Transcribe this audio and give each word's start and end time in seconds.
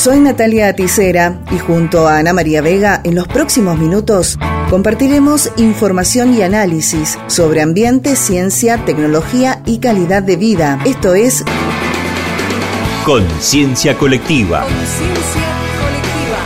Soy 0.00 0.18
Natalia 0.18 0.68
Aticera 0.68 1.42
y 1.52 1.58
junto 1.58 2.08
a 2.08 2.16
Ana 2.16 2.32
María 2.32 2.62
Vega 2.62 3.02
en 3.04 3.14
los 3.14 3.28
próximos 3.28 3.76
minutos 3.76 4.38
compartiremos 4.70 5.52
información 5.58 6.32
y 6.32 6.40
análisis 6.40 7.18
sobre 7.26 7.60
ambiente, 7.60 8.16
ciencia, 8.16 8.82
tecnología 8.86 9.60
y 9.66 9.78
calidad 9.78 10.22
de 10.22 10.36
vida. 10.36 10.80
Esto 10.86 11.12
es 11.12 11.44
Conciencia 13.04 13.98
Colectiva. 13.98 14.62
Conciencia 14.62 15.42
colectiva. 15.82 16.38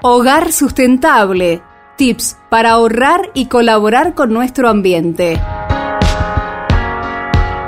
Hogar 0.00 0.52
sustentable. 0.52 1.60
Tips 1.96 2.38
para 2.48 2.70
ahorrar 2.70 3.28
y 3.34 3.44
colaborar 3.44 4.14
con 4.14 4.32
nuestro 4.32 4.70
ambiente. 4.70 5.38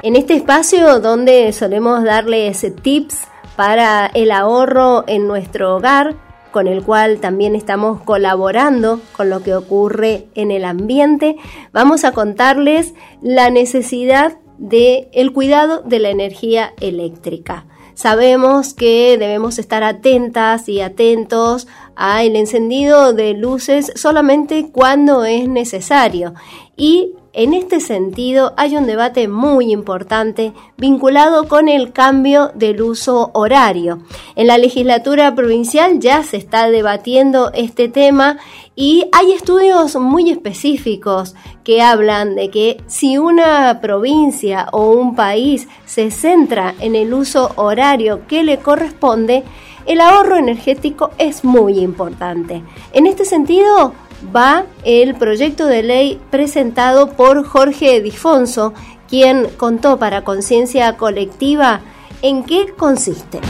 En 0.03 0.17
este 0.17 0.35
espacio 0.35 0.99
donde 1.01 1.53
solemos 1.53 2.03
darles 2.03 2.67
tips 2.83 3.19
para 3.55 4.07
el 4.07 4.31
ahorro 4.31 5.05
en 5.07 5.27
nuestro 5.27 5.77
hogar, 5.77 6.17
con 6.53 6.67
el 6.67 6.83
cual 6.83 7.21
también 7.21 7.55
estamos 7.55 8.01
colaborando 8.03 9.01
con 9.15 9.29
lo 9.29 9.43
que 9.43 9.55
ocurre 9.55 10.27
en 10.35 10.53
el 10.53 10.65
ambiente, 10.65 11.37
vamos 11.73 12.05
a 12.05 12.13
contarles 12.13 12.95
la 13.21 13.51
necesidad 13.51 14.39
de 14.57 15.11
el 15.13 15.35
cuidado 15.35 15.83
de 15.83 15.99
la 15.99 16.09
energía 16.09 16.73
eléctrica. 16.81 17.67
Sabemos 17.93 18.73
que 18.73 19.19
debemos 19.19 19.59
estar 19.59 19.83
atentas 19.83 20.67
y 20.71 20.81
atentos 20.81 21.69
al 21.95 22.35
encendido 22.37 23.13
de 23.13 23.35
luces 23.35 23.93
solamente 23.97 24.71
cuando 24.73 25.27
es 25.27 25.47
necesario 25.47 26.33
y 26.75 27.13
en 27.33 27.55
este 27.55 27.79
sentido, 27.79 28.55
hay 28.57 28.77
un 28.77 28.87
debate 28.87 29.29
muy 29.29 29.71
importante 29.71 30.53
vinculado 30.77 31.47
con 31.47 31.69
el 31.69 31.93
cambio 31.93 32.51
del 32.55 32.83
uso 32.83 33.31
horario. 33.35 34.01
En 34.35 34.49
la 34.49 34.59
legislatura 34.59 35.33
provincial 35.37 36.01
ya 36.01 36.25
se 36.25 36.39
está 36.39 36.69
debatiendo 36.71 37.53
este 37.55 37.89
tema 37.89 38.39
y 38.75 39.07
hay 39.13 39.33
estudios 39.33 39.95
muy 39.95 40.31
específicos 40.31 41.37
que 41.63 41.83
hablan 41.83 42.35
de 42.35 42.51
que 42.51 42.83
si 42.89 43.17
una 43.17 43.81
provincia 43.81 44.67
o 44.73 44.91
un 44.91 45.15
país 45.15 45.69
se 45.87 46.11
centra 46.11 46.75
en 46.81 46.97
el 46.97 47.15
uso 47.15 47.53
horario 47.55 48.27
que 48.27 48.43
le 48.43 48.59
corresponde, 48.59 49.45
el 49.87 50.01
ahorro 50.01 50.37
energético 50.37 51.11
es 51.19 51.45
muy 51.45 51.79
importante. 51.79 52.63
En 52.93 53.07
este 53.07 53.25
sentido, 53.25 53.93
va 54.35 54.67
el 54.85 55.15
proyecto 55.15 55.67
de 55.67 55.83
ley 55.83 56.21
presentado 56.31 57.13
por 57.13 57.45
Jorge 57.45 58.01
Difonso, 58.01 58.75
quien 59.09 59.47
contó 59.57 59.99
para 59.99 60.23
Conciencia 60.25 60.97
Colectiva 60.97 61.81
en 62.23 62.45
qué 62.45 62.67
consiste. 62.77 63.41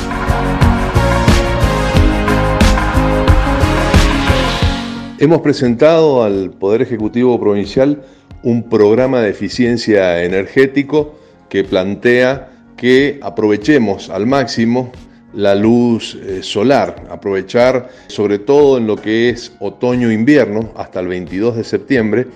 Hemos 5.19 5.43
presentado 5.43 6.23
al 6.23 6.51
Poder 6.51 6.81
Ejecutivo 6.81 7.39
Provincial 7.39 8.03
un 8.43 8.71
programa 8.71 9.21
de 9.21 9.31
eficiencia 9.31 10.25
energético 10.25 11.15
que 11.51 11.63
plantea 11.63 12.49
que 12.77 13.21
aprovechemos 13.21 14.09
al 14.09 14.27
máximo 14.27 14.93
la 15.35 15.55
luz 15.55 16.15
eh, 16.15 16.43
solar, 16.43 17.07
aprovechar 17.11 17.89
sobre 18.09 18.39
todo 18.39 18.79
en 18.79 18.87
lo 18.87 18.97
que 18.97 19.29
es 19.29 19.53
otoño-invierno 19.61 20.73
hasta 20.77 21.01
el 21.01 21.09
22 21.09 21.57
de 21.57 21.65
septiembre, 21.65 22.27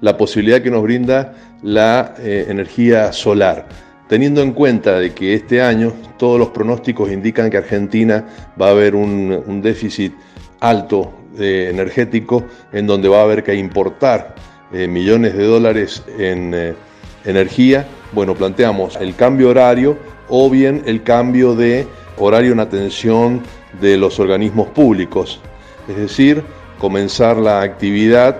la 0.00 0.16
posibilidad 0.16 0.62
que 0.62 0.70
nos 0.70 0.82
brinda 0.82 1.34
la 1.62 2.14
eh, 2.18 2.46
energía 2.48 3.12
solar. 3.12 3.68
Teniendo 4.08 4.42
en 4.42 4.52
cuenta 4.52 4.98
de 4.98 5.12
que 5.12 5.34
este 5.34 5.62
año 5.62 5.92
todos 6.18 6.38
los 6.38 6.48
pronósticos 6.48 7.12
indican 7.12 7.50
que 7.50 7.58
Argentina 7.58 8.26
va 8.60 8.68
a 8.68 8.70
haber 8.70 8.94
un, 8.94 9.60
déficit 9.62 10.12
alto 10.58 11.12
eh, 11.38 11.68
energético 11.70 12.44
en 12.72 12.86
donde 12.86 13.08
va 13.08 13.20
a 13.20 13.22
haber 13.22 13.44
que 13.44 13.54
importar 13.54 14.34
millones 14.72 15.36
de 15.36 15.44
dólares 15.46 16.04
en 16.16 16.76
energía, 17.24 17.84
bueno, 18.12 18.34
planteamos 18.34 18.96
el 18.96 19.14
cambio 19.14 19.50
horario 19.50 19.96
o 20.28 20.48
bien 20.50 20.82
el 20.86 21.02
cambio 21.02 21.54
de 21.54 21.86
horario 22.18 22.52
en 22.52 22.60
atención 22.60 23.42
de 23.80 23.96
los 23.96 24.18
organismos 24.18 24.68
públicos, 24.68 25.40
es 25.88 25.96
decir, 25.96 26.42
comenzar 26.78 27.36
la 27.36 27.62
actividad 27.62 28.38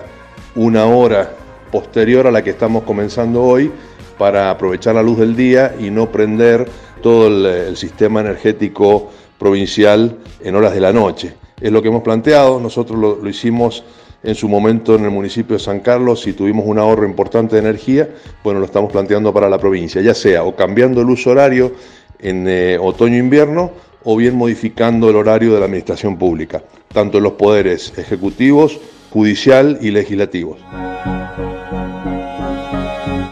una 0.54 0.86
hora 0.86 1.32
posterior 1.70 2.26
a 2.26 2.30
la 2.30 2.42
que 2.42 2.50
estamos 2.50 2.82
comenzando 2.84 3.42
hoy 3.42 3.70
para 4.18 4.50
aprovechar 4.50 4.94
la 4.94 5.02
luz 5.02 5.18
del 5.18 5.36
día 5.36 5.74
y 5.78 5.90
no 5.90 6.10
prender 6.10 6.68
todo 7.02 7.28
el, 7.28 7.76
sistema 7.76 8.20
energético 8.20 9.10
provincial 9.38 10.18
en 10.40 10.54
horas 10.54 10.74
de 10.74 10.80
la 10.80 10.92
noche. 10.92 11.34
Es 11.60 11.72
lo 11.72 11.80
que 11.80 11.88
hemos 11.88 12.02
planteado, 12.02 12.60
nosotros 12.60 12.98
lo, 12.98 13.28
hicimos 13.28 13.84
en 14.22 14.34
su 14.34 14.48
momento 14.48 14.94
en 14.94 15.04
el 15.04 15.10
municipio 15.10 15.56
de 15.56 15.62
San 15.62 15.80
Carlos 15.80 16.26
y 16.26 16.32
tuvimos 16.32 16.66
un 16.66 16.78
ahorro 16.78 17.06
importante 17.06 17.56
de 17.56 17.62
energía, 17.62 18.08
bueno, 18.44 18.60
lo 18.60 18.66
estamos 18.66 18.92
planteando 18.92 19.32
para 19.32 19.48
la 19.48 19.58
provincia, 19.58 20.02
ya 20.02 20.14
sea 20.14 20.44
o 20.44 20.54
cambiando 20.54 21.00
el 21.00 21.08
uso 21.08 21.30
horario 21.30 21.72
en 22.18 22.46
eh, 22.48 22.78
otoño-invierno 22.80 23.70
o 24.04 24.16
bien 24.16 24.36
modificando 24.36 25.10
el 25.10 25.16
horario 25.16 25.52
de 25.54 25.60
la 25.60 25.66
administración 25.66 26.16
pública, 26.16 26.62
tanto 26.92 27.18
en 27.18 27.24
los 27.24 27.34
poderes 27.34 27.96
ejecutivos, 27.98 28.78
judicial 29.10 29.78
y 29.80 29.90
legislativos. 29.90 30.58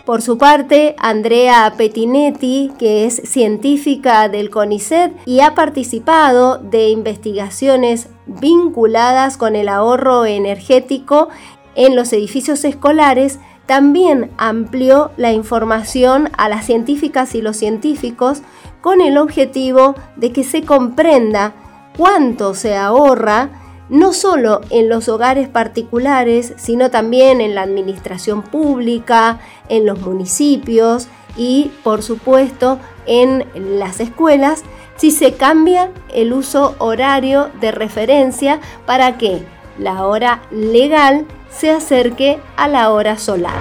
Por 0.05 0.23
su 0.23 0.39
parte, 0.39 0.95
Andrea 0.97 1.75
Petinetti, 1.77 2.73
que 2.79 3.05
es 3.05 3.21
científica 3.27 4.31
del 4.31 4.49
CONICET 4.49 5.13
y 5.27 5.41
ha 5.41 5.55
participado 5.55 6.57
de 6.57 6.89
investigaciones 6.89 8.09
vinculadas 8.29 9.37
con 9.37 9.57
el 9.57 9.69
ahorro 9.69 10.25
energético 10.27 11.29
en 11.75 11.97
los 11.97 12.13
edificios 12.13 12.65
escolares, 12.65 13.41
también 13.67 14.31
amplió 14.39 15.11
la 15.17 15.33
información 15.33 16.31
a 16.37 16.49
las 16.49 16.65
científicas 16.65 17.35
y 17.35 17.43
los 17.43 17.57
científicos 17.57 18.43
con 18.81 19.01
el 19.01 19.19
objetivo 19.19 19.95
de 20.17 20.33
que 20.33 20.45
se 20.45 20.63
comprenda 20.63 21.53
cuánto 21.97 22.55
se 22.55 22.77
ahorra 22.77 23.51
no 23.89 24.13
solo 24.13 24.61
en 24.71 24.89
los 24.89 25.09
hogares 25.09 25.49
particulares, 25.49 26.55
sino 26.57 26.91
también 26.91 27.41
en 27.41 27.55
la 27.55 27.63
administración 27.63 28.43
pública, 28.43 29.41
en 29.69 29.87
los 29.87 30.01
municipios 30.01 31.09
y, 31.37 31.71
por 31.83 32.03
supuesto, 32.03 32.79
en 33.07 33.45
las 33.55 34.01
escuelas, 34.01 34.63
si 34.99 35.11
se 35.11 35.35
cambia 35.35 35.91
el 36.13 36.33
uso 36.33 36.75
horario 36.79 37.51
de 37.61 37.71
referencia 37.71 38.61
para 38.85 39.17
que 39.17 39.43
la 39.79 40.05
hora 40.05 40.43
legal 40.51 41.25
se 41.51 41.71
acerque 41.71 42.39
a 42.57 42.69
la 42.69 42.91
hora 42.91 43.17
solar. 43.17 43.59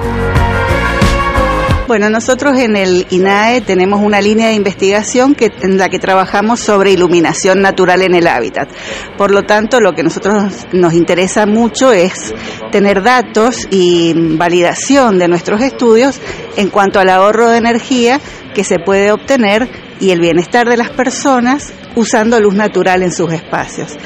Bueno, 1.88 2.09
nosotros 2.09 2.59
en 2.59 2.75
el 2.75 3.08
INAE 3.12 3.62
tenemos 3.62 4.02
una 4.02 4.20
línea 4.20 4.50
de 4.50 4.56
investigación 4.56 5.36
que, 5.36 5.50
en 5.62 5.78
la 5.78 5.88
que 5.88 6.00
trabajamos 6.00 6.59
sobre 6.59 6.92
iluminación 6.92 7.62
natural 7.62 8.02
en 8.02 8.14
el 8.14 8.28
hábitat. 8.28 8.68
Por 9.18 9.31
lo 9.31 9.44
tanto, 9.44 9.80
lo 9.80 9.94
que 9.94 10.04
nosotros 10.04 10.68
nos 10.74 10.94
interesa 10.94 11.46
mucho 11.46 11.94
es 11.94 12.34
tener 12.74 13.04
datos 13.04 13.69
y 13.72 14.14
validación 14.36 15.18
de 15.18 15.30
nuestros 15.30 15.62
estudios 15.62 16.19
en 16.58 16.69
cuanto 16.69 17.00
al 17.00 17.09
ahorro 17.09 17.48
de 17.48 17.58
energía 17.58 18.19
que 18.54 18.66
se 18.66 18.80
puede 18.80 19.14
obtener 19.14 19.87
y 20.00 20.12
el 20.12 20.19
bienestar 20.19 20.68
de 20.68 20.78
las 20.78 20.90
personas 20.90 21.74
usando 21.96 22.40
luz 22.40 22.53
natural 22.53 23.03
en 23.03 23.12
sus 23.12 23.31
espacios. 23.34 23.97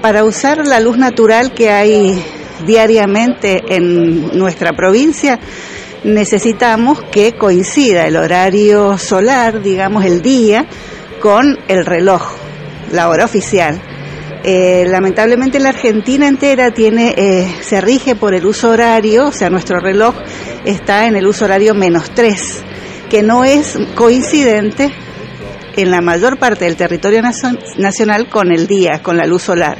Para 0.00 0.24
usar 0.24 0.66
la 0.66 0.80
luz 0.80 0.96
natural 0.96 1.52
que 1.52 1.70
hay 1.70 2.22
diariamente 2.66 3.62
en 3.68 4.36
nuestra 4.38 4.72
provincia, 4.72 5.38
necesitamos 6.04 7.02
que 7.10 7.32
coincida 7.32 8.06
el 8.06 8.16
horario 8.16 8.98
solar, 8.98 9.62
digamos 9.62 10.04
el 10.04 10.22
día, 10.22 10.66
con 11.20 11.58
el 11.68 11.84
reloj, 11.84 12.36
la 12.92 13.08
hora 13.08 13.24
oficial. 13.24 13.80
Eh, 14.46 14.84
lamentablemente 14.86 15.58
la 15.58 15.70
Argentina 15.70 16.28
entera 16.28 16.70
tiene, 16.70 17.14
eh, 17.16 17.48
se 17.62 17.80
rige 17.80 18.14
por 18.14 18.34
el 18.34 18.44
uso 18.44 18.70
horario, 18.70 19.28
o 19.28 19.32
sea, 19.32 19.48
nuestro 19.48 19.80
reloj 19.80 20.14
está 20.66 21.06
en 21.06 21.16
el 21.16 21.26
uso 21.26 21.46
horario 21.46 21.74
menos 21.74 22.10
3, 22.10 22.62
que 23.14 23.22
no 23.22 23.44
es 23.44 23.78
coincidente 23.94 24.90
en 25.76 25.92
la 25.92 26.00
mayor 26.00 26.36
parte 26.36 26.64
del 26.64 26.74
territorio 26.74 27.22
nacional 27.22 28.28
con 28.28 28.50
el 28.50 28.66
día, 28.66 29.04
con 29.04 29.16
la 29.16 29.24
luz 29.24 29.42
solar. 29.42 29.78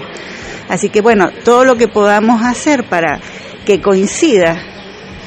Así 0.69 0.89
que 0.89 1.01
bueno, 1.01 1.31
todo 1.45 1.65
lo 1.65 1.75
que 1.75 1.89
podamos 1.89 2.45
hacer 2.45 2.85
para 2.85 3.19
que 3.67 3.81
coincida 3.81 4.63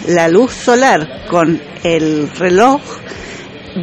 la 0.08 0.30
luz 0.30 0.54
solar 0.54 1.26
con 1.30 1.62
el 1.84 2.30
reloj 2.30 2.82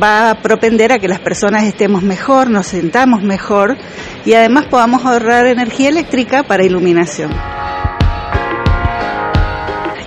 va 0.03 0.31
a 0.31 0.41
propender 0.41 0.91
a 0.93 0.99
que 0.99 1.07
las 1.07 1.21
personas 1.21 1.65
estemos 1.65 2.03
mejor, 2.03 2.49
nos 2.49 2.69
sentamos 2.69 3.23
mejor 3.23 3.77
y 4.25 4.33
además 4.33 4.69
podamos 4.71 5.05
ahorrar 5.05 5.47
energía 5.49 5.91
eléctrica 5.91 6.45
para 6.45 6.65
iluminación. 6.65 7.54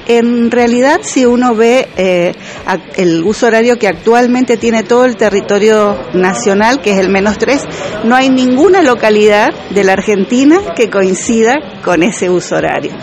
En 0.09 0.51
realidad, 0.51 1.01
si 1.03 1.25
uno 1.25 1.53
ve 1.53 1.85
eh, 1.97 2.33
el 2.95 3.23
uso 3.25 3.47
horario 3.47 3.77
que 3.77 3.89
actualmente 3.89 4.55
tiene 4.55 4.83
todo 4.83 5.03
el 5.03 5.17
territorio 5.17 5.97
nacional, 6.13 6.79
que 6.79 6.91
es 6.91 6.99
el 6.99 7.09
menos 7.09 7.37
3, 7.37 7.61
no 8.05 8.15
hay 8.15 8.29
ninguna 8.29 8.81
localidad 8.83 9.49
de 9.69 9.83
la 9.83 9.93
Argentina 9.93 10.73
que 10.75 10.89
coincida 10.89 11.55
con 11.83 12.03
ese 12.03 12.29
uso 12.29 12.55
horario. 12.55 12.93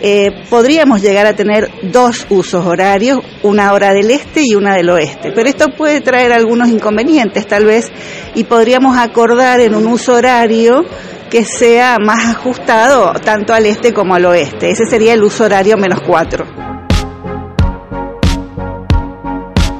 Eh, 0.00 0.30
podríamos 0.48 1.02
llegar 1.02 1.26
a 1.26 1.34
tener 1.34 1.72
dos 1.82 2.24
usos 2.30 2.64
horarios, 2.64 3.18
una 3.42 3.72
hora 3.72 3.92
del 3.92 4.12
este 4.12 4.42
y 4.44 4.54
una 4.54 4.76
del 4.76 4.90
oeste, 4.90 5.32
pero 5.34 5.48
esto 5.48 5.70
puede 5.76 6.00
traer 6.00 6.32
algunos 6.32 6.68
inconvenientes 6.68 7.48
tal 7.48 7.64
vez 7.64 7.90
y 8.36 8.44
podríamos 8.44 8.96
acordar 8.96 9.58
en 9.58 9.74
un 9.74 9.88
uso 9.88 10.14
horario 10.14 10.84
que 11.28 11.44
sea 11.44 11.98
más 11.98 12.36
ajustado 12.36 13.12
tanto 13.24 13.52
al 13.52 13.66
este 13.66 13.92
como 13.92 14.14
al 14.14 14.24
oeste. 14.26 14.70
Ese 14.70 14.86
sería 14.86 15.14
el 15.14 15.22
uso 15.22 15.44
horario 15.44 15.76
menos 15.76 16.00
cuatro. 16.06 16.46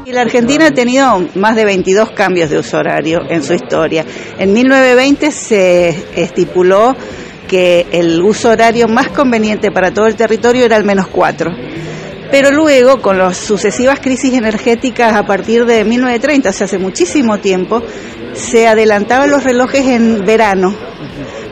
Y 0.05 0.13
la 0.13 0.23
Argentina 0.23 0.69
ha 0.69 0.71
tenido 0.71 1.27
más 1.35 1.55
de 1.57 1.65
22 1.65 2.11
cambios 2.13 2.51
de 2.51 2.59
uso 2.59 2.79
horario 2.79 3.21
en 3.29 3.43
su 3.43 3.53
historia. 3.55 4.05
En 4.39 4.53
1920 4.53 5.31
se 5.31 5.89
estipuló 6.17 6.97
que 7.47 7.87
el 7.93 8.21
uso 8.23 8.51
horario 8.51 8.89
más 8.89 9.09
conveniente 9.09 9.71
para 9.71 9.93
todo 9.93 10.07
el 10.07 10.17
territorio 10.17 10.65
era 10.65 10.77
el 10.77 10.85
menos 10.85 11.09
cuatro. 11.09 11.51
Pero 12.31 12.51
luego, 12.51 13.01
con 13.01 13.17
las 13.17 13.39
sucesivas 13.39 14.01
crisis 14.01 14.35
energéticas 14.35 15.15
a 15.15 15.25
partir 15.25 15.65
de 15.65 15.85
1930, 15.85 16.51
o 16.51 16.53
sea, 16.53 16.67
hace 16.67 16.79
muchísimo 16.79 17.39
tiempo, 17.39 17.83
se 18.35 18.69
adelantaban 18.69 19.31
los 19.31 19.43
relojes 19.45 19.87
en 19.87 20.25
verano 20.27 20.75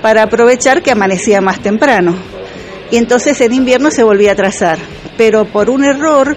para 0.02 0.22
aprovechar 0.22 0.82
que 0.82 0.90
amanecía 0.90 1.40
más 1.40 1.60
temprano. 1.60 2.16
Y 2.90 2.96
entonces 2.96 3.40
en 3.40 3.52
invierno 3.52 3.90
se 3.90 4.04
volvía 4.04 4.32
a 4.32 4.36
trazar. 4.36 4.78
Pero 5.16 5.44
por 5.46 5.70
un 5.70 5.84
error 5.84 6.36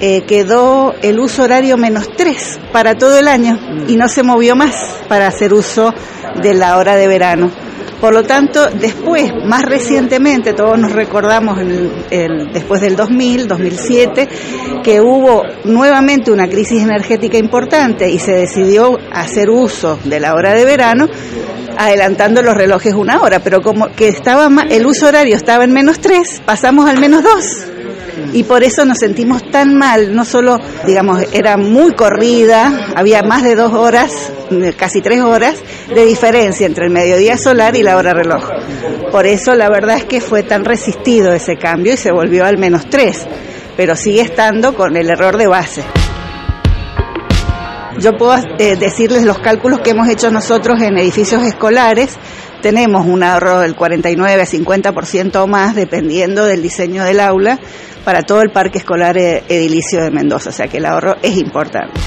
eh, 0.00 0.22
quedó 0.26 0.94
el 1.02 1.20
uso 1.20 1.44
horario 1.44 1.76
menos 1.76 2.08
3 2.16 2.60
para 2.72 2.96
todo 2.96 3.18
el 3.18 3.28
año 3.28 3.58
y 3.88 3.96
no 3.96 4.08
se 4.08 4.22
movió 4.22 4.56
más 4.56 4.74
para 5.08 5.26
hacer 5.26 5.52
uso 5.52 5.94
de 6.42 6.54
la 6.54 6.76
hora 6.76 6.96
de 6.96 7.06
verano. 7.06 7.50
Por 8.02 8.14
lo 8.14 8.24
tanto, 8.24 8.68
después, 8.68 9.30
más 9.46 9.62
recientemente, 9.62 10.54
todos 10.54 10.76
nos 10.76 10.90
recordamos 10.90 11.56
después 12.52 12.80
del 12.80 12.96
2000, 12.96 13.46
2007, 13.46 14.28
que 14.82 15.00
hubo 15.00 15.44
nuevamente 15.62 16.32
una 16.32 16.48
crisis 16.48 16.82
energética 16.82 17.38
importante 17.38 18.10
y 18.10 18.18
se 18.18 18.32
decidió 18.32 18.98
hacer 19.12 19.50
uso 19.50 20.00
de 20.02 20.18
la 20.18 20.34
hora 20.34 20.52
de 20.52 20.64
verano, 20.64 21.06
adelantando 21.78 22.42
los 22.42 22.56
relojes 22.56 22.92
una 22.92 23.20
hora, 23.20 23.38
pero 23.38 23.62
como 23.62 23.86
que 23.94 24.08
estaba 24.08 24.48
el 24.68 24.84
uso 24.84 25.06
horario 25.06 25.36
estaba 25.36 25.62
en 25.62 25.72
menos 25.72 26.00
tres, 26.00 26.42
pasamos 26.44 26.90
al 26.90 26.98
menos 26.98 27.22
dos. 27.22 27.71
Y 28.32 28.44
por 28.44 28.62
eso 28.62 28.84
nos 28.84 28.98
sentimos 28.98 29.50
tan 29.50 29.76
mal, 29.76 30.14
no 30.14 30.24
solo, 30.24 30.58
digamos, 30.86 31.22
era 31.32 31.56
muy 31.56 31.92
corrida, 31.92 32.92
había 32.94 33.22
más 33.22 33.42
de 33.42 33.54
dos 33.54 33.72
horas, 33.72 34.32
casi 34.76 35.00
tres 35.00 35.20
horas 35.20 35.56
de 35.88 36.04
diferencia 36.04 36.66
entre 36.66 36.86
el 36.86 36.92
mediodía 36.92 37.36
solar 37.36 37.76
y 37.76 37.82
la 37.82 37.96
hora 37.96 38.14
reloj. 38.14 38.48
Por 39.10 39.26
eso 39.26 39.54
la 39.54 39.68
verdad 39.68 39.96
es 39.98 40.04
que 40.04 40.20
fue 40.20 40.42
tan 40.42 40.64
resistido 40.64 41.32
ese 41.32 41.56
cambio 41.56 41.94
y 41.94 41.96
se 41.96 42.12
volvió 42.12 42.44
al 42.44 42.58
menos 42.58 42.88
tres, 42.88 43.26
pero 43.76 43.96
sigue 43.96 44.22
estando 44.22 44.74
con 44.74 44.96
el 44.96 45.10
error 45.10 45.36
de 45.36 45.46
base. 45.46 45.82
Yo 48.02 48.16
puedo 48.16 48.34
eh, 48.58 48.74
decirles 48.74 49.22
los 49.22 49.38
cálculos 49.38 49.78
que 49.78 49.90
hemos 49.90 50.08
hecho 50.08 50.28
nosotros 50.32 50.82
en 50.82 50.98
edificios 50.98 51.40
escolares. 51.44 52.18
Tenemos 52.60 53.06
un 53.06 53.22
ahorro 53.22 53.60
del 53.60 53.76
49 53.76 54.42
a 54.42 54.44
50% 54.44 55.36
o 55.36 55.46
más, 55.46 55.76
dependiendo 55.76 56.44
del 56.44 56.62
diseño 56.62 57.04
del 57.04 57.20
aula, 57.20 57.60
para 58.04 58.22
todo 58.22 58.42
el 58.42 58.50
parque 58.50 58.78
escolar 58.78 59.16
eh, 59.16 59.44
edilicio 59.48 60.02
de 60.02 60.10
Mendoza. 60.10 60.50
O 60.50 60.52
sea 60.52 60.66
que 60.66 60.78
el 60.78 60.86
ahorro 60.86 61.14
es 61.22 61.36
importante. 61.36 62.00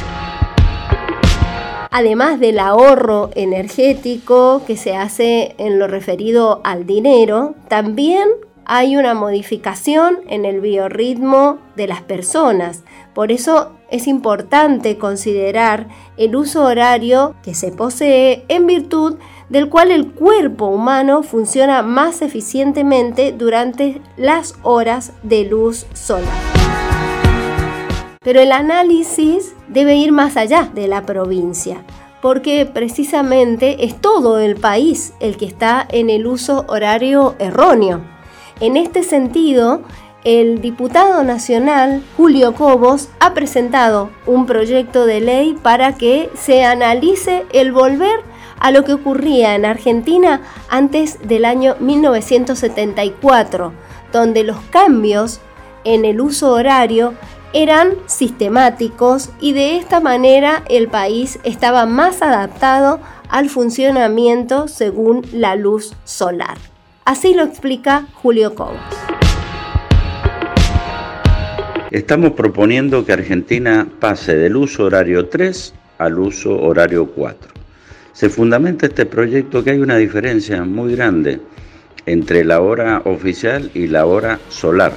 Además 1.92 2.42
del 2.42 2.59
ahorro 2.59 3.30
energético 3.33 4.63
que 4.68 4.75
se 4.75 4.97
hace 4.97 5.56
en 5.57 5.80
lo 5.80 5.88
referido 5.88 6.59
al 6.65 6.86
dinero, 6.86 7.56
también 7.69 8.27
hay 8.66 8.98
una 8.98 9.14
modificación 9.14 10.20
en 10.28 10.44
el 10.44 10.60
biorritmo 10.60 11.60
de 11.76 11.88
las 11.88 12.02
personas. 12.02 12.84
Por 13.14 13.32
eso 13.32 13.72
es 13.90 14.08
importante 14.08 14.98
considerar 14.98 15.88
el 16.18 16.36
uso 16.36 16.64
horario 16.64 17.36
que 17.44 17.54
se 17.54 17.72
posee 17.72 18.44
en 18.48 18.66
virtud 18.66 19.18
del 19.50 19.70
cual 19.70 19.92
el 19.92 20.12
cuerpo 20.12 20.66
humano 20.66 21.22
funciona 21.22 21.84
más 21.84 22.22
eficientemente 22.24 23.32
durante 23.32 24.02
las 24.18 24.56
horas 24.64 25.14
de 25.22 25.46
luz 25.46 25.86
solar. 25.94 26.34
Pero 28.22 28.40
el 28.40 28.52
análisis 28.52 29.54
debe 29.68 29.96
ir 29.98 30.12
más 30.12 30.36
allá 30.36 30.72
de 30.74 30.88
la 30.88 31.04
provincia, 31.04 31.84
porque 32.24 32.66
precisamente 32.66 33.86
es 33.86 34.02
todo 34.02 34.40
el 34.40 34.56
país 34.56 35.14
el 35.20 35.38
que 35.38 35.46
está 35.46 35.86
en 35.88 36.10
el 36.10 36.26
uso 36.26 36.66
horario 36.68 37.36
erróneo. 37.38 38.15
En 38.62 38.78
este 38.78 39.04
sentido, 39.04 39.81
el 40.24 40.62
diputado 40.62 41.24
nacional 41.24 42.02
Julio 42.16 42.54
Cobos 42.54 43.10
ha 43.19 43.34
presentado 43.34 44.12
un 44.25 44.46
proyecto 44.46 45.06
de 45.06 45.19
ley 45.19 45.57
para 45.62 45.96
que 45.96 46.30
se 46.36 46.63
analice 46.63 47.46
el 47.52 47.74
volver 47.74 48.22
a 48.60 48.72
lo 48.72 48.86
que 48.86 48.94
ocurría 48.94 49.56
en 49.56 49.66
Argentina 49.66 50.42
antes 50.69 51.19
del 51.28 51.44
año 51.44 51.75
1974, 51.81 53.74
donde 54.13 54.44
los 54.44 54.57
cambios 54.72 55.42
en 55.84 56.06
el 56.06 56.22
uso 56.22 56.54
horario 56.54 57.13
eran 57.52 57.96
sistemáticos 58.06 59.31
y 59.42 59.52
de 59.52 59.78
esta 59.78 60.00
manera 60.00 60.63
el 60.69 60.88
país 60.88 61.40
estaba 61.44 61.86
más 61.86 62.22
adaptado 62.22 63.00
al 63.30 63.50
funcionamiento 63.50 64.69
según 64.69 65.25
la 65.34 65.56
luz 65.56 65.94
solar. 66.06 66.57
Así 67.07 67.36
lo 67.36 67.44
explica 67.44 68.07
Julio 68.16 68.56
Cobos. 68.56 68.80
Estamos 71.92 72.31
proponiendo 72.31 73.06
que 73.06 73.13
Argentina 73.13 73.88
pase 74.00 74.36
del 74.36 74.56
uso 74.56 74.86
horario 74.86 75.28
3 75.28 75.75
al 76.00 76.18
uso 76.18 76.60
horario 76.60 77.06
4. 77.06 77.52
Se 78.12 78.28
fundamenta 78.30 78.88
este 78.88 79.06
proyecto 79.06 79.63
que 79.63 79.69
hay 79.69 79.81
una 79.81 79.98
diferencia 79.98 80.63
muy 80.63 80.96
grande 80.96 81.40
entre 82.07 82.44
la 82.44 82.62
hora 82.62 83.04
oficial 83.06 83.69
y 83.75 83.86
la 83.86 84.07
hora 84.07 84.40
solar. 84.50 84.94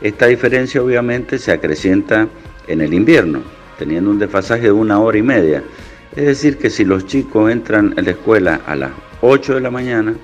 Esta 0.00 0.28
diferencia 0.28 0.82
obviamente 0.82 1.36
se 1.36 1.52
acrecienta 1.52 2.26
en 2.68 2.80
el 2.80 2.94
invierno, 2.94 3.42
teniendo 3.78 4.10
un 4.10 4.18
desfasaje 4.18 4.62
de 4.62 4.72
una 4.72 4.98
hora 4.98 5.18
y 5.18 5.22
media. 5.22 5.62
Es 6.16 6.24
decir, 6.24 6.56
que 6.56 6.70
si 6.70 6.86
los 6.86 7.04
chicos 7.04 7.52
entran 7.52 7.92
a 7.98 8.00
la 8.00 8.12
escuela 8.12 8.62
a 8.66 8.74
las 8.74 8.92
8 9.20 9.56
de 9.56 9.60
la 9.60 9.70
mañana, 9.70 10.14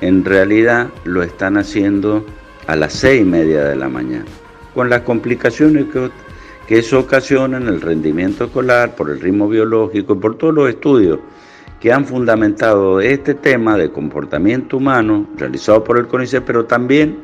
en 0.00 0.24
realidad 0.24 0.88
lo 1.04 1.22
están 1.22 1.56
haciendo 1.56 2.24
a 2.66 2.76
las 2.76 2.92
6 2.94 3.22
y 3.22 3.24
media 3.24 3.64
de 3.64 3.76
la 3.76 3.88
mañana 3.88 4.26
con 4.74 4.90
las 4.90 5.02
complicaciones 5.02 5.86
que, 5.92 6.10
que 6.66 6.78
eso 6.78 6.98
ocasiona 6.98 7.56
en 7.56 7.68
el 7.68 7.80
rendimiento 7.80 8.44
escolar, 8.44 8.94
por 8.96 9.10
el 9.10 9.20
ritmo 9.20 9.48
biológico 9.48 10.14
y 10.14 10.18
por 10.18 10.36
todos 10.36 10.54
los 10.54 10.68
estudios 10.68 11.20
que 11.80 11.92
han 11.92 12.04
fundamentado 12.04 13.00
este 13.00 13.34
tema 13.34 13.76
de 13.76 13.90
comportamiento 13.90 14.78
humano 14.78 15.28
realizado 15.36 15.84
por 15.84 15.98
el 15.98 16.06
CONICET, 16.06 16.42
pero 16.44 16.64
también 16.64 17.18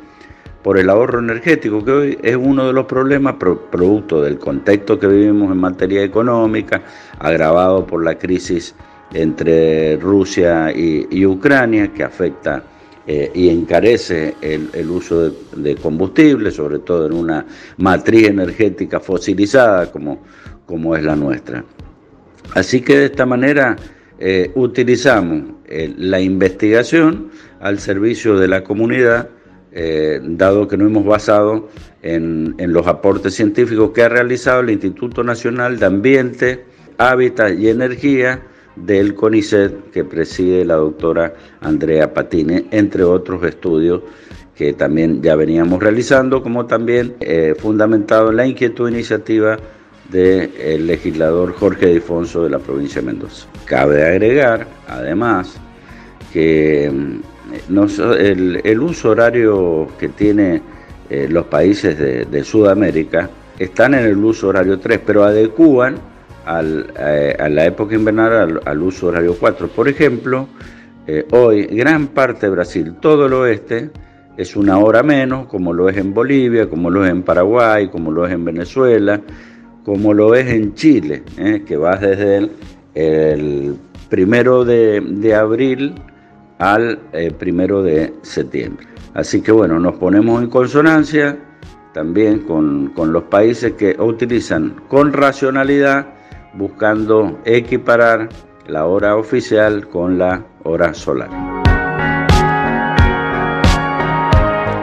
por 0.62 0.78
el 0.78 0.90
ahorro 0.90 1.20
energético, 1.20 1.82
que 1.82 1.90
hoy 1.90 2.18
es 2.22 2.36
uno 2.36 2.66
de 2.66 2.74
los 2.74 2.84
problemas 2.84 3.36
producto 3.36 4.22
del 4.22 4.38
contexto 4.38 4.98
que 4.98 5.06
vivimos 5.06 5.50
en 5.50 5.58
materia 5.58 6.02
económica, 6.02 6.82
agravado 7.18 7.86
por 7.86 8.04
la 8.04 8.18
crisis 8.18 8.74
entre 9.12 9.96
Rusia 9.96 10.72
y, 10.72 11.24
Ucrania, 11.26 11.92
que 11.92 12.04
afecta 12.04 12.62
eh, 13.06 13.30
y 13.34 13.48
encarece 13.48 14.36
el, 14.40 14.90
uso 14.90 15.30
de, 15.56 15.74
combustible, 15.76 16.50
sobre 16.50 16.78
todo 16.80 17.06
en 17.06 17.14
una 17.14 17.46
matriz 17.78 18.28
energética 18.28 19.00
fosilizada 19.00 19.90
como, 19.90 20.22
como 20.66 20.94
es 20.94 21.02
la 21.02 21.16
nuestra. 21.16 21.64
Así 22.54 22.80
que 22.82 22.98
de 22.98 23.04
esta 23.06 23.26
manera 23.26 23.76
eh, 24.18 24.50
utilizamos 24.54 25.54
eh, 25.66 25.92
la 25.96 26.20
investigación 26.20 27.30
al 27.60 27.78
servicio 27.78 28.38
de 28.38 28.48
la 28.48 28.62
comunidad, 28.64 29.28
dado 30.22 30.66
que 30.66 30.76
no 30.76 30.86
hemos 30.86 31.04
basado 31.04 31.68
en, 32.02 32.56
en 32.58 32.72
los 32.72 32.88
aportes 32.88 33.34
científicos 33.34 33.92
que 33.94 34.02
ha 34.02 34.08
realizado 34.08 34.62
el 34.62 34.70
Instituto 34.70 35.22
Nacional 35.22 35.78
de 35.78 35.86
Ambiente, 35.86 36.64
Hábitat 36.98 37.56
y 37.56 37.68
Energía, 37.68 38.42
del 38.76 39.14
CONICET 39.14 39.90
que 39.90 40.04
preside 40.04 40.64
la 40.64 40.76
doctora 40.76 41.34
Andrea 41.60 42.12
Patine, 42.14 42.66
entre 42.70 43.04
otros 43.04 43.42
estudios 43.44 44.02
que 44.54 44.74
también 44.74 45.22
ya 45.22 45.36
veníamos 45.36 45.82
realizando, 45.82 46.42
como 46.42 46.66
también 46.66 47.14
eh, 47.20 47.54
fundamentado 47.58 48.28
en 48.28 48.36
la 48.36 48.46
inquietud 48.46 48.88
e 48.88 48.92
iniciativa 48.92 49.56
del 50.10 50.86
legislador 50.86 51.54
Jorge 51.54 51.86
Difonso 51.86 52.44
de 52.44 52.50
la 52.50 52.58
provincia 52.58 53.00
de 53.00 53.06
Mendoza. 53.06 53.46
Cabe 53.64 54.04
agregar, 54.04 54.66
además, 54.86 55.56
que 56.30 56.90
mm, 56.92 57.74
el, 58.64 58.80
uso 58.80 59.10
horario 59.10 59.88
que 59.98 60.08
tiene 60.08 60.60
eh, 61.08 61.26
los 61.30 61.46
países 61.46 61.98
de, 61.98 62.44
Sudamérica 62.44 63.30
están 63.58 63.94
en 63.94 64.04
el 64.04 64.18
uso 64.18 64.48
horario 64.48 64.78
3, 64.78 65.00
pero 65.06 65.24
adecúan 65.24 65.96
eh, 66.58 67.36
a 67.38 67.48
la 67.48 67.64
época 67.64 67.94
invernal 67.94 68.60
al, 68.64 68.82
uso 68.82 69.08
horario 69.08 69.36
4. 69.38 69.68
Por 69.68 69.88
ejemplo, 69.88 70.48
eh, 71.06 71.26
hoy 71.30 71.66
gran 71.66 72.08
parte 72.08 72.46
de 72.46 72.52
Brasil, 72.52 72.94
todo 73.00 73.26
el 73.26 73.34
oeste, 73.34 73.90
es 74.36 74.56
una 74.56 74.78
hora 74.78 75.02
menos, 75.02 75.46
como 75.46 75.72
lo 75.72 75.88
es 75.88 75.96
en 75.96 76.14
Bolivia, 76.14 76.68
como 76.68 76.90
lo 76.90 77.04
es 77.04 77.10
en 77.10 77.22
Paraguay, 77.22 77.88
como 77.88 78.10
lo 78.10 78.26
es 78.26 78.32
en 78.32 78.44
Venezuela, 78.44 79.20
como 79.84 80.14
lo 80.14 80.34
es 80.34 80.46
en 80.48 80.74
Chile, 80.74 81.22
que 81.66 81.76
va 81.76 81.96
desde 81.96 82.48
el, 82.94 83.76
primero 84.08 84.64
de, 84.64 85.34
abril 85.34 85.94
al 86.58 86.98
primero 87.38 87.82
de 87.82 88.14
septiembre. 88.22 88.86
Así 89.14 89.42
que 89.42 89.52
bueno, 89.52 89.78
nos 89.78 89.96
ponemos 89.96 90.42
en 90.42 90.48
consonancia 90.48 91.36
también 91.92 92.40
con, 92.40 92.92
los 93.12 93.24
países 93.24 93.72
que 93.72 93.96
utilizan 93.98 94.76
con 94.88 95.12
racionalidad, 95.12 96.06
buscando 96.54 97.38
equiparar 97.44 98.28
la 98.66 98.86
hora 98.86 99.16
oficial 99.16 99.88
con 99.88 100.18
la 100.18 100.44
hora 100.64 100.94
solar. 100.94 101.30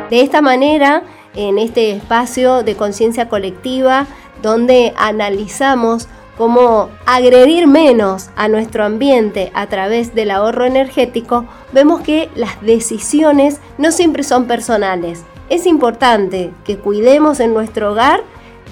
De 0.10 0.22
esta 0.22 0.42
manera, 0.42 1.04
en 1.36 1.58
este 1.58 1.92
espacio 1.92 2.64
de 2.64 2.76
conciencia 2.76 3.28
colectiva, 3.28 4.08
donde 4.42 4.94
analizamos 4.98 6.08
cómo 6.38 6.90
agredir 7.06 7.68
menos 7.68 8.30
a 8.36 8.48
nuestro 8.48 8.86
ambiente 8.86 9.52
a 9.54 9.68
través 9.68 10.14
del 10.16 10.32
ahorro 10.32 10.66
energético, 10.66 11.46
vemos 11.74 12.02
que 12.02 12.30
las 12.36 12.62
decisiones 12.62 13.60
no 13.78 13.92
siempre 13.92 14.24
son 14.24 14.46
personales. 14.46 15.24
Es 15.50 15.66
importante 15.66 16.52
que 16.64 16.78
cuidemos 16.78 17.40
en 17.40 17.54
nuestro 17.54 17.92
hogar 17.92 18.22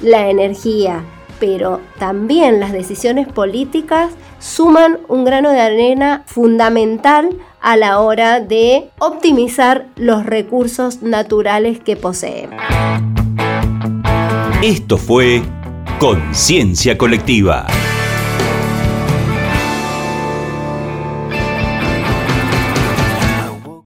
la 0.02 0.30
energía, 0.30 1.04
pero 1.40 1.82
también 2.00 2.60
las 2.60 2.72
decisiones 2.72 3.28
políticas 3.28 4.12
suman 4.40 5.00
un 5.08 5.26
grano 5.26 5.52
de 5.52 5.62
arena 5.62 6.24
fundamental 6.26 7.30
a 7.62 7.78
la 7.78 8.00
hora 8.00 8.40
de 8.40 8.90
optimizar 9.00 9.88
los 9.96 10.26
recursos 10.26 11.02
naturales 11.02 11.80
que 11.80 11.96
poseemos. 11.96 12.62
Esto 14.62 14.98
fue 14.98 15.42
Conciencia 16.00 16.98
Colectiva. 16.98 17.66